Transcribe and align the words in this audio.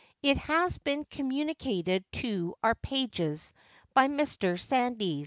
It 0.23 0.39
has 0.39 0.79
been 0.79 1.05
communicated 1.05 2.11
to 2.13 2.55
our 2.63 2.73
pages 2.73 3.53
by 3.93 4.07
Mr. 4.07 4.59
Sandys. 4.59 5.19